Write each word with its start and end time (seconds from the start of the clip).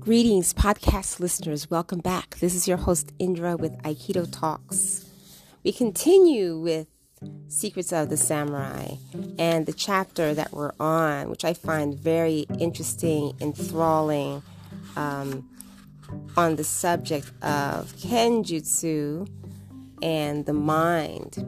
Greetings, 0.00 0.52
podcast 0.52 1.20
listeners. 1.20 1.70
Welcome 1.70 2.00
back. 2.00 2.36
This 2.38 2.54
is 2.54 2.68
your 2.68 2.76
host, 2.76 3.12
Indra, 3.18 3.56
with 3.56 3.72
Aikido 3.82 4.30
Talks. 4.30 5.08
We 5.62 5.72
continue 5.72 6.58
with 6.58 6.88
Secrets 7.48 7.90
of 7.90 8.10
the 8.10 8.18
Samurai 8.18 8.96
and 9.38 9.64
the 9.64 9.72
chapter 9.72 10.34
that 10.34 10.52
we're 10.52 10.72
on, 10.78 11.30
which 11.30 11.46
I 11.46 11.54
find 11.54 11.98
very 11.98 12.44
interesting, 12.58 13.32
enthralling, 13.40 14.42
um, 14.96 15.48
on 16.36 16.56
the 16.56 16.64
subject 16.64 17.28
of 17.42 17.90
Kenjutsu 17.96 19.26
and 20.02 20.44
the 20.44 20.52
mind. 20.52 21.38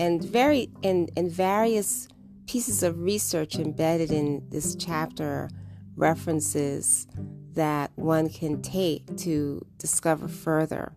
And 0.00 0.24
very 0.24 0.70
in, 0.80 1.08
in 1.16 1.28
various 1.28 2.08
pieces 2.46 2.82
of 2.82 2.98
research 2.98 3.56
embedded 3.56 4.10
in 4.10 4.42
this 4.48 4.74
chapter 4.74 5.50
references 5.96 7.06
that 7.56 7.90
one 7.96 8.30
can 8.30 8.62
take 8.62 9.16
to 9.18 9.66
discover 9.78 10.28
further. 10.28 10.92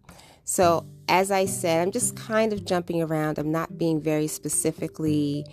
So, 0.46 0.86
as 1.08 1.32
I 1.32 1.46
said, 1.46 1.82
I'm 1.82 1.92
just 1.92 2.16
kind 2.16 2.54
of 2.54 2.66
jumping 2.66 3.02
around. 3.02 3.38
I'm 3.38 3.52
not 3.52 3.78
being 3.78 4.02
very 4.02 4.28
specifically 4.28 5.46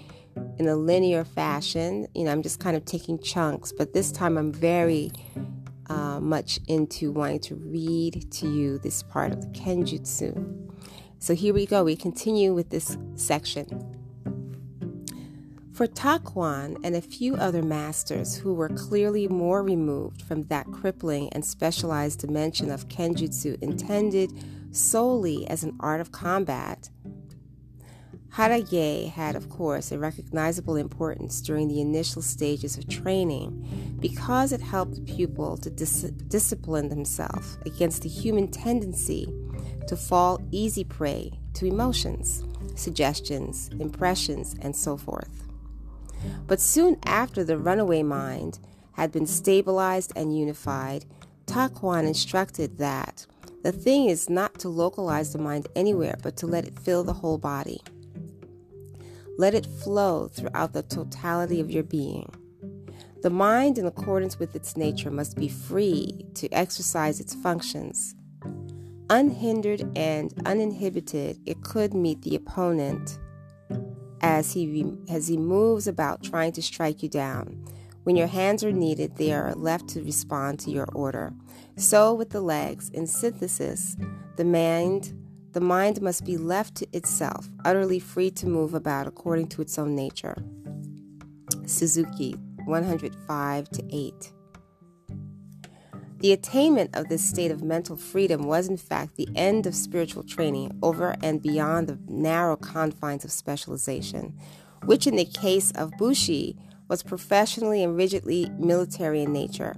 in 0.59 0.69
a 0.69 0.77
linear 0.77 1.25
fashion. 1.25 2.07
You 2.15 2.25
know, 2.25 2.33
I'm 2.33 2.43
just 2.43 2.61
kind 2.61 2.77
of 2.77 2.85
taking 2.85 3.19
chunks, 3.19 3.73
but 3.73 3.93
this 3.93 4.13
time 4.13 4.37
I'm 4.37 4.53
very 4.53 5.11
uh, 5.89 6.21
much 6.21 6.59
into 6.69 7.13
wanting 7.13 7.41
to 7.41 7.55
read 7.57 8.31
to 8.33 8.49
you 8.49 8.79
this 8.79 9.03
part 9.03 9.33
of 9.33 9.41
the 9.41 9.49
Kenjutsu. 9.49 10.73
So, 11.19 11.35
here 11.35 11.55
we 11.55 11.67
go. 11.67 11.85
We 11.85 11.97
continue 11.97 12.55
with 12.55 12.71
this 12.71 12.97
section. 13.17 14.06
For 15.77 15.87
Takuan 15.87 16.79
and 16.83 16.97
a 16.97 17.03
few 17.03 17.37
other 17.37 17.63
masters 17.63 18.35
who 18.35 18.55
were 18.55 18.71
clearly 18.71 19.29
more 19.29 19.63
removed 19.63 20.23
from 20.23 20.45
that 20.45 20.65
crippling 20.73 21.29
and 21.35 21.45
specialized 21.45 22.21
dimension 22.21 22.71
of 22.71 22.89
Kenjutsu 22.89 23.61
intended 23.61 24.33
solely 24.75 25.47
as 25.49 25.65
an 25.65 25.77
art 25.79 26.01
of 26.01 26.13
combat, 26.13 26.89
Hara-gei 28.31 29.09
had, 29.09 29.37
of 29.37 29.51
course, 29.51 29.93
a 29.93 29.99
recognizable 29.99 30.77
importance 30.77 31.43
during 31.43 31.69
the 31.69 31.83
initial 31.83 32.23
stages 32.23 32.79
of 32.79 32.89
training 32.89 33.99
because 34.01 34.53
it 34.53 34.63
helped 34.63 34.95
the 34.95 35.03
pupil 35.03 35.59
to 35.59 35.69
dis- 35.69 36.11
discipline 36.29 36.89
themselves 36.89 37.59
against 37.67 38.01
the 38.01 38.09
human 38.09 38.49
tendency 38.49 39.31
to 39.89 39.95
fall 39.95 40.41
easy 40.51 40.85
prey 40.85 41.39
to 41.53 41.67
emotions, 41.67 42.45
suggestions, 42.77 43.69
impressions, 43.79 44.57
and 44.63 44.75
so 44.75 44.97
forth. 44.97 45.46
But 46.47 46.61
soon 46.61 46.99
after 47.05 47.45
the 47.45 47.59
runaway 47.59 48.03
mind 48.03 48.59
had 48.93 49.13
been 49.13 49.27
stabilized 49.27 50.13
and 50.17 50.37
unified, 50.37 51.05
Takuan 51.47 52.07
instructed 52.07 52.79
that 52.79 53.27
the 53.63 53.73
thing 53.73 54.09
is 54.09 54.31
not 54.31 54.59
to 54.61 54.69
localize 54.69 55.33
the 55.33 55.39
mind 55.39 55.69
anywhere, 55.75 56.17
but 56.23 56.37
to 56.39 56.47
let 56.47 56.67
it 56.67 56.79
fill 56.79 57.05
the 57.05 57.13
whole 57.13 57.39
body. 57.39 57.81
Let 59.39 59.55
it 59.55 59.67
flow 59.67 60.29
throughout 60.29 60.73
the 60.73 60.83
totality 60.83 61.61
of 61.61 61.71
your 61.71 61.83
being. 61.83 62.33
The 63.23 63.31
mind, 63.31 63.77
in 63.77 63.87
accordance 63.87 64.39
with 64.39 64.55
its 64.55 64.77
nature, 64.77 65.11
must 65.11 65.37
be 65.37 65.49
free 65.49 66.27
to 66.35 66.49
exercise 66.51 67.21
its 67.21 67.35
functions. 67.35 68.15
Unhindered 69.11 69.91
and 69.97 70.33
uninhibited, 70.47 71.41
it 71.45 71.63
could 71.63 71.93
meet 71.93 72.23
the 72.23 72.37
opponent 72.37 73.19
as 74.21 74.53
he 74.53 74.85
as 75.09 75.29
he 75.29 75.37
moves 75.37 75.87
about 75.87 76.23
trying 76.23 76.53
to 76.53 76.63
strike 76.63 77.03
you 77.03 77.09
down. 77.09 77.65
When 78.05 78.17
your 78.17 78.29
hands 78.29 78.63
are 78.63 78.73
needed, 78.73 79.17
they 79.17 79.33
are 79.33 79.55
left 79.55 79.89
to 79.89 80.03
respond 80.03 80.61
to 80.61 80.71
your 80.71 80.87
order. 80.93 81.33
So 81.77 82.15
with 82.15 82.31
the 82.31 82.41
legs, 82.41 82.89
in 82.91 83.07
synthesis, 83.07 83.97
the 84.37 84.45
mind 84.45 85.13
the 85.53 85.61
mind 85.61 86.03
must 86.03 86.27
be 86.27 86.37
left 86.37 86.75
to 86.77 86.87
itself, 86.93 87.49
utterly 87.65 87.99
free 87.99 88.31
to 88.33 88.47
move 88.47 88.75
about 88.75 89.07
according 89.07 89.49
to 89.49 89.63
its 89.63 89.79
own 89.79 89.97
nature. 89.97 90.37
Suzuki 91.67 92.35
105 92.67 93.69
to 93.71 93.83
8. 93.91 94.33
The 96.27 96.33
attainment 96.33 96.97
of 96.97 97.09
this 97.09 97.25
state 97.25 97.53
of 97.53 97.63
mental 97.63 97.97
freedom 97.97 98.49
was, 98.49 98.67
in 98.67 98.79
fact, 98.79 99.15
the 99.15 99.29
end 99.37 99.65
of 99.65 99.77
spiritual 99.77 100.25
training 100.25 100.77
over 100.83 101.15
and 101.23 101.41
beyond 101.41 101.87
the 101.87 102.01
narrow 102.09 102.57
confines 102.57 103.25
of 103.25 103.31
specialization, 103.31 104.37
which, 104.87 105.07
in 105.07 105.15
the 105.15 105.25
case 105.25 105.71
of 105.77 105.93
Bushi, 105.99 106.57
was 106.89 107.05
professionally 107.05 107.81
and 107.81 107.97
rigidly 107.97 108.51
military 108.59 109.23
in 109.23 109.33
nature. 109.33 109.77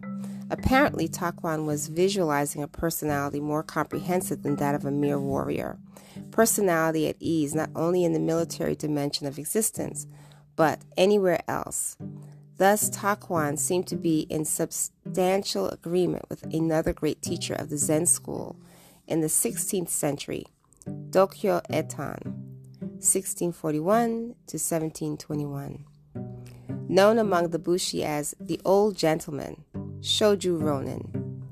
Apparently, 0.48 1.06
Takuan 1.06 1.66
was 1.66 1.88
visualizing 1.88 2.62
a 2.62 2.66
personality 2.66 3.40
more 3.40 3.62
comprehensive 3.62 4.42
than 4.42 4.56
that 4.56 4.74
of 4.74 4.86
a 4.86 4.90
mere 4.90 5.20
warrior. 5.20 5.78
Personality 6.30 7.08
at 7.08 7.16
ease 7.20 7.54
not 7.54 7.68
only 7.76 8.04
in 8.04 8.14
the 8.14 8.18
military 8.18 8.74
dimension 8.74 9.26
of 9.26 9.38
existence, 9.38 10.06
but 10.56 10.80
anywhere 10.96 11.40
else. 11.46 11.98
Thus, 12.58 12.90
Takuan 12.90 13.56
seemed 13.56 13.86
to 13.86 13.96
be 13.96 14.22
in 14.22 14.44
substantial 14.44 15.68
agreement 15.68 16.24
with 16.28 16.42
another 16.52 16.92
great 16.92 17.22
teacher 17.22 17.54
of 17.54 17.70
the 17.70 17.78
Zen 17.78 18.04
school 18.04 18.56
in 19.06 19.20
the 19.20 19.28
16th 19.28 19.88
century, 19.88 20.44
Dokyo 20.84 21.64
Etan, 21.70 22.34
1641 22.98 24.34
to 24.48 24.58
1721. 24.58 25.84
Known 26.88 27.18
among 27.18 27.50
the 27.50 27.60
Bushi 27.60 28.02
as 28.02 28.34
the 28.40 28.60
Old 28.64 28.96
Gentleman, 28.96 29.64
Shoju 30.00 30.60
Ronin. 30.60 31.44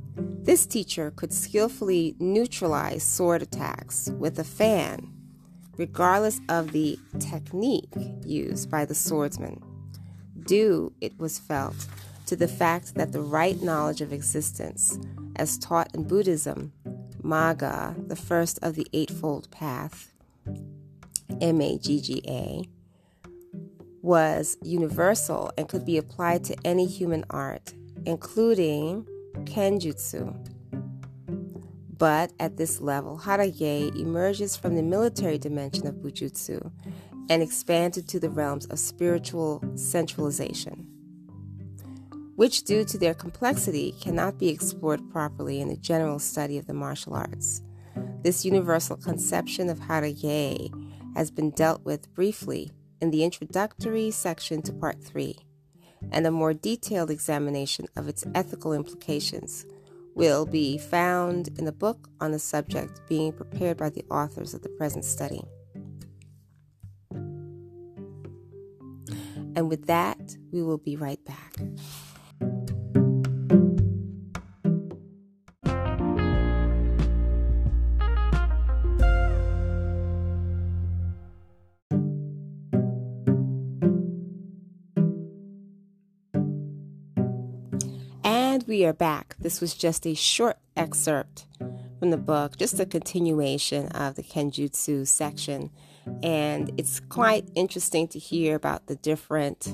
This 0.42 0.66
teacher 0.66 1.12
could 1.14 1.32
skillfully 1.32 2.16
neutralize 2.18 3.04
sword 3.04 3.42
attacks 3.42 4.10
with 4.18 4.40
a 4.40 4.44
fan, 4.44 5.12
regardless 5.76 6.40
of 6.48 6.72
the 6.72 6.98
technique 7.20 7.92
used 8.24 8.68
by 8.68 8.84
the 8.84 8.94
swordsman 8.94 9.62
due, 10.46 10.92
it 11.00 11.18
was 11.18 11.38
felt, 11.38 11.86
to 12.26 12.36
the 12.36 12.48
fact 12.48 12.94
that 12.94 13.12
the 13.12 13.20
right 13.20 13.60
knowledge 13.62 14.00
of 14.00 14.12
existence, 14.12 14.98
as 15.36 15.58
taught 15.58 15.94
in 15.94 16.04
Buddhism, 16.04 16.72
Magga, 17.22 18.08
the 18.08 18.16
first 18.16 18.58
of 18.62 18.74
the 18.74 18.86
Eightfold 18.92 19.50
Path, 19.50 20.12
M 21.40 21.60
A 21.60 21.78
G 21.78 22.00
G 22.00 22.22
A, 22.26 22.64
was 24.02 24.56
universal 24.62 25.50
and 25.58 25.68
could 25.68 25.84
be 25.84 25.98
applied 25.98 26.44
to 26.44 26.56
any 26.64 26.86
human 26.86 27.24
art, 27.30 27.74
including 28.04 29.06
Kenjutsu. 29.44 30.34
But 31.98 32.32
at 32.38 32.56
this 32.56 32.80
level, 32.80 33.16
Hara-gei 33.16 33.90
emerges 33.96 34.54
from 34.56 34.76
the 34.76 34.82
military 34.82 35.38
dimension 35.38 35.86
of 35.86 35.94
Bujutsu 35.96 36.70
and 37.28 37.42
expanded 37.42 38.08
to 38.08 38.20
the 38.20 38.30
realms 38.30 38.66
of 38.66 38.78
spiritual 38.78 39.62
centralization, 39.74 40.86
which, 42.36 42.64
due 42.64 42.84
to 42.84 42.98
their 42.98 43.14
complexity, 43.14 43.92
cannot 44.00 44.38
be 44.38 44.48
explored 44.48 45.10
properly 45.10 45.60
in 45.60 45.68
the 45.68 45.76
general 45.76 46.18
study 46.18 46.58
of 46.58 46.66
the 46.66 46.74
martial 46.74 47.14
arts. 47.14 47.62
This 48.22 48.44
universal 48.44 48.96
conception 48.96 49.68
of 49.68 49.78
Hara-gei 49.78 50.70
has 51.14 51.30
been 51.30 51.50
dealt 51.50 51.84
with 51.84 52.12
briefly 52.14 52.72
in 53.00 53.10
the 53.10 53.24
introductory 53.24 54.10
section 54.10 54.62
to 54.62 54.72
Part 54.72 55.02
3, 55.02 55.36
and 56.12 56.26
a 56.26 56.30
more 56.30 56.52
detailed 56.52 57.10
examination 57.10 57.86
of 57.96 58.08
its 58.08 58.24
ethical 58.34 58.72
implications 58.72 59.66
will 60.14 60.46
be 60.46 60.78
found 60.78 61.48
in 61.58 61.64
the 61.64 61.72
book 61.72 62.08
on 62.20 62.32
the 62.32 62.38
subject 62.38 63.00
being 63.08 63.32
prepared 63.32 63.76
by 63.76 63.90
the 63.90 64.04
authors 64.10 64.54
of 64.54 64.62
the 64.62 64.68
present 64.70 65.04
study. 65.04 65.42
And 69.56 69.70
with 69.70 69.86
that, 69.86 70.36
we 70.52 70.62
will 70.62 70.76
be 70.76 70.96
right 70.96 71.18
back. 71.24 71.54
And 88.22 88.62
we 88.68 88.84
are 88.84 88.92
back. 88.92 89.36
This 89.38 89.62
was 89.62 89.72
just 89.72 90.06
a 90.06 90.12
short 90.12 90.58
excerpt 90.76 91.46
from 91.98 92.10
the 92.10 92.18
book, 92.18 92.58
just 92.58 92.78
a 92.78 92.84
continuation 92.84 93.88
of 93.88 94.16
the 94.16 94.22
Kenjutsu 94.22 95.06
section 95.06 95.70
and 96.22 96.72
it's 96.78 97.00
quite 97.00 97.48
interesting 97.54 98.08
to 98.08 98.18
hear 98.18 98.54
about 98.54 98.86
the 98.86 98.96
different 98.96 99.68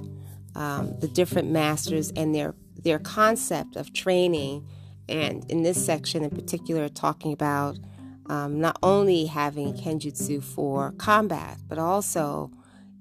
um, 0.54 0.98
the 1.00 1.08
different 1.08 1.50
masters 1.50 2.12
and 2.16 2.34
their 2.34 2.54
their 2.82 2.98
concept 2.98 3.76
of 3.76 3.92
training 3.92 4.66
and 5.08 5.50
in 5.50 5.62
this 5.62 5.84
section 5.84 6.24
in 6.24 6.30
particular 6.30 6.88
talking 6.88 7.32
about 7.32 7.78
um, 8.26 8.60
not 8.60 8.78
only 8.82 9.26
having 9.26 9.72
kenjutsu 9.74 10.42
for 10.42 10.92
combat 10.98 11.58
but 11.68 11.78
also 11.78 12.50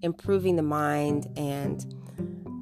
improving 0.02 0.56
the 0.56 0.64
mind 0.64 1.28
and 1.36 1.94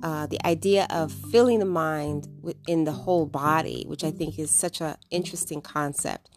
uh, 0.02 0.26
the 0.28 0.46
idea 0.46 0.88
of 0.90 1.12
filling 1.12 1.60
the 1.60 1.66
mind 1.66 2.28
in 2.68 2.86
the 2.86 2.92
whole 2.92 3.26
body, 3.26 3.84
which 3.88 4.04
I 4.04 4.12
think 4.12 4.40
is 4.40 4.50
such 4.50 4.82
an 4.82 4.96
interesting 5.12 5.62
concept. 5.62 6.30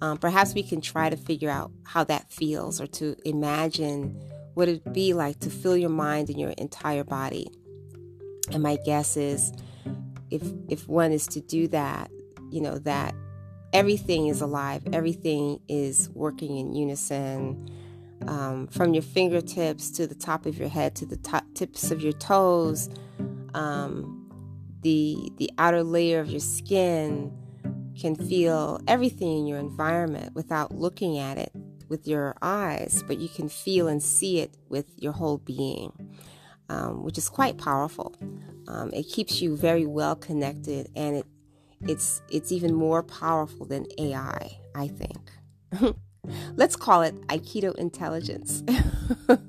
Um, 0.00 0.18
perhaps 0.18 0.54
we 0.54 0.62
can 0.62 0.80
try 0.80 1.08
to 1.10 1.16
figure 1.16 1.50
out 1.50 1.70
how 1.84 2.04
that 2.04 2.30
feels 2.30 2.80
or 2.80 2.86
to 2.88 3.16
imagine 3.24 4.20
what 4.54 4.68
it'd 4.68 4.92
be 4.92 5.12
like 5.12 5.40
to 5.40 5.50
fill 5.50 5.76
your 5.76 5.90
mind 5.90 6.30
and 6.30 6.38
your 6.38 6.50
entire 6.50 7.04
body. 7.04 7.50
And 8.52 8.62
my 8.62 8.78
guess 8.84 9.16
is 9.16 9.52
if 10.30 10.42
if 10.68 10.88
one 10.88 11.12
is 11.12 11.26
to 11.28 11.40
do 11.40 11.68
that, 11.68 12.10
you 12.50 12.60
know, 12.60 12.78
that 12.78 13.14
everything 13.72 14.28
is 14.28 14.40
alive, 14.40 14.82
everything 14.92 15.60
is 15.68 16.10
working 16.14 16.56
in 16.56 16.72
unison. 16.72 17.70
Um, 18.26 18.66
from 18.68 18.94
your 18.94 19.02
fingertips 19.02 19.90
to 19.92 20.06
the 20.06 20.14
top 20.14 20.46
of 20.46 20.58
your 20.58 20.70
head 20.70 20.94
to 20.96 21.06
the 21.06 21.18
top 21.18 21.44
tips 21.54 21.90
of 21.90 22.00
your 22.00 22.14
toes, 22.14 22.88
um, 23.52 24.26
the 24.80 25.30
the 25.36 25.50
outer 25.58 25.82
layer 25.82 26.20
of 26.20 26.30
your 26.30 26.40
skin 26.40 27.30
can 28.00 28.14
feel 28.14 28.80
everything 28.86 29.38
in 29.38 29.46
your 29.46 29.58
environment 29.58 30.34
without 30.34 30.72
looking 30.72 31.18
at 31.18 31.38
it 31.38 31.50
with 31.88 32.06
your 32.06 32.34
eyes, 32.42 33.02
but 33.06 33.18
you 33.18 33.28
can 33.28 33.48
feel 33.48 33.88
and 33.88 34.02
see 34.02 34.40
it 34.40 34.56
with 34.68 34.86
your 34.96 35.12
whole 35.12 35.38
being, 35.38 35.92
um, 36.68 37.04
which 37.04 37.18
is 37.18 37.28
quite 37.28 37.58
powerful. 37.58 38.14
Um, 38.68 38.90
it 38.92 39.04
keeps 39.04 39.40
you 39.40 39.56
very 39.56 39.86
well 39.86 40.16
connected, 40.16 40.88
and 40.96 41.16
it 41.16 41.26
it's 41.82 42.22
it's 42.30 42.52
even 42.52 42.74
more 42.74 43.02
powerful 43.02 43.66
than 43.66 43.86
AI. 43.98 44.58
I 44.74 44.88
think. 44.88 45.30
Let's 46.56 46.76
call 46.76 47.02
it 47.02 47.14
Aikido 47.28 47.74
intelligence. 47.76 48.62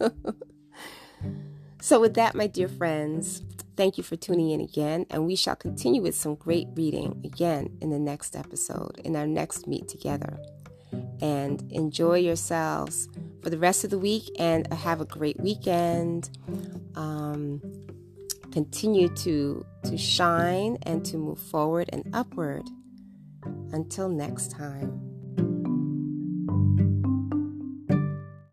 so, 1.81 1.99
with 1.99 2.13
that, 2.13 2.35
my 2.35 2.47
dear 2.47 2.67
friends, 2.67 3.41
thank 3.77 3.97
you 3.97 4.03
for 4.03 4.15
tuning 4.15 4.50
in 4.50 4.59
again, 4.59 5.06
and 5.09 5.25
we 5.25 5.35
shall 5.35 5.56
continue 5.56 6.01
with 6.01 6.15
some 6.15 6.35
great 6.35 6.68
reading 6.74 7.21
again 7.24 7.77
in 7.81 7.89
the 7.89 8.00
next 8.00 8.35
episode, 8.35 9.00
in 9.06 9.15
our 9.15 9.27
next 9.27 9.68
meet 9.68 9.88
together 9.88 10.38
and 11.21 11.71
enjoy 11.71 12.18
yourselves 12.18 13.07
for 13.41 13.50
the 13.50 13.57
rest 13.57 13.83
of 13.83 13.89
the 13.89 14.00
week 14.00 14.24
and 14.39 14.71
have 14.74 15.01
a 15.01 15.06
great 15.06 15.39
weekend. 15.39 16.29
Um, 16.95 17.62
continue 18.51 19.09
to 19.09 19.65
to 19.83 19.97
shine 19.97 20.77
and 20.83 21.06
to 21.06 21.18
move 21.18 21.39
forward 21.39 21.89
and 21.94 22.03
upward. 22.13 22.68
Until 23.71 24.09
next 24.09 24.51
time. 24.51 25.06